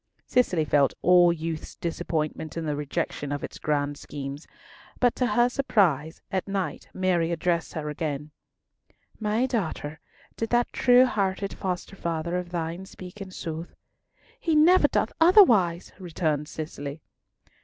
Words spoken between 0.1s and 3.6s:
Cicely felt all youth's disappointment in the rejection of its